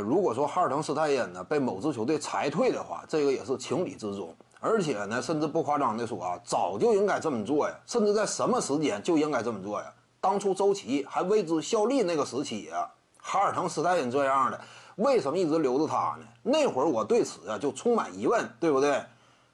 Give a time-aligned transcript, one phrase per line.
[0.00, 4.34] 如果说哈尔滕斯泰因呢被某支球队裁退的话，这个也是情理之中。
[4.60, 9.86] 而且呢，甚至不夸张的说啊，早就应该这么做呀，甚至在什么时间就应该这么做呀。
[10.20, 12.90] 当初周琦还为之效力那个时期呀，
[13.20, 14.60] 哈尔滕斯泰因这样的，
[14.96, 16.26] 为什么一直留着他呢？
[16.42, 19.00] 那会儿我对此啊就充满疑问，对不对？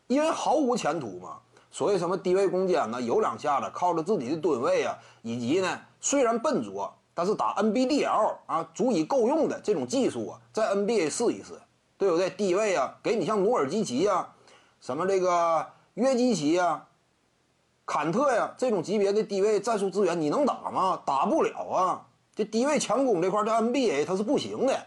[0.07, 1.37] 因为毫无前途嘛。
[1.71, 3.03] 所谓什么低位攻坚呢？
[3.03, 11.53] 有两下子靠着自己的吨位啊，以及呢虽然笨拙，但是打 NBDL 啊足以够用的这种技术啊，在 NBA 试一试，
[11.97, 12.29] 对不对？
[12.31, 14.29] 低位啊，给你像努尔基奇呀。
[14.81, 16.87] 什么这个约基奇呀、
[17.87, 21.01] 坎特呀这种级别的低位战术资源，你能打吗？
[21.07, 22.07] 打不了啊！
[22.35, 24.87] 这低位强攻这块在 NBA 它是不行的。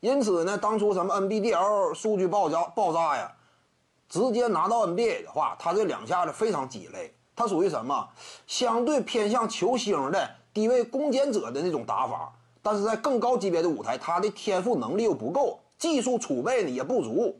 [0.00, 3.32] 因此呢，当初什么 NBDL 数据爆炸爆炸呀，
[4.08, 7.12] 直接拿到 NBA 的话，他这两下子非常鸡肋。
[7.34, 8.08] 他属于什么？
[8.46, 17.38] 相对偏向球星的低位攻坚者的那种打法，但是在更高级别的舞台，他的天赋能力又不够，技术储备呢也不足。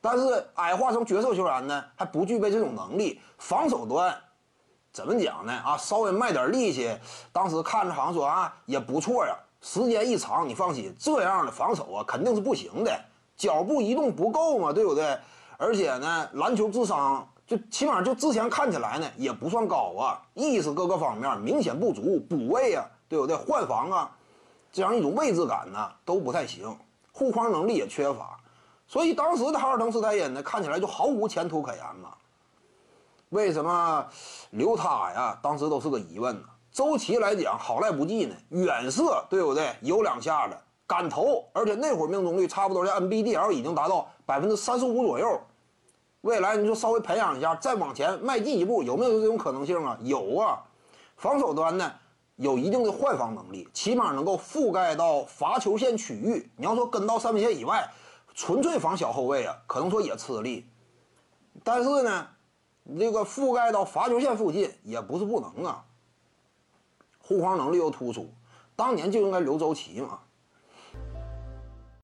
[0.00, 3.20] 但是矮化成角色球员呢，还不具备这种能力。
[3.38, 4.14] 防守端
[4.92, 5.52] 怎么讲呢？
[5.52, 6.90] 啊，稍微卖点力气，
[7.32, 9.36] 当时看着好像说啊也不错呀。
[9.60, 13.00] 时间一长，你放心，这样的防守啊肯定是不行的，
[13.36, 15.16] 脚步移动不够嘛，对不对？
[15.56, 23.36] 而且呢，篮球智商就起码就之前看起来呢也不算高啊，意识各个方面明显不足，补位啊，对不对？
[23.36, 24.10] 换防啊，
[24.72, 26.76] 这样一种位置感呢都不太行，
[27.12, 28.38] 护框能力也缺乏。
[28.86, 32.10] 所以当时的哈尔滕斯泰因呢，看起来就毫无前途可言嘛。
[33.30, 34.06] 为什么
[34.50, 35.38] 留他呀？
[35.42, 36.48] 当时都是个疑问呢。
[36.70, 39.74] 周琦来讲，好赖不济呢，远射对不对？
[39.80, 45.40] 有两下子，敢投，而且那会儿命中率差不多在 NBDL 已经达到百分之三十五左右。
[46.22, 49.96] 未来你就稍微培养一下，再往前迈进一步，有没有这种可能性啊？
[50.02, 50.64] 有啊。
[51.16, 51.92] 防守端呢，
[52.36, 56.50] 有一定的换防能力，起码能够覆盖到罚球线区域。
[56.56, 57.88] 你要说跟到三分线以外。
[58.34, 60.66] 纯粹防小后卫啊，可能说也吃力，
[61.62, 62.28] 但是呢，
[62.98, 65.84] 这个覆盖到罚球线附近也不是不能啊。
[67.18, 68.32] 护框能力又突出，
[68.74, 70.20] 当年就应该留周琦嘛。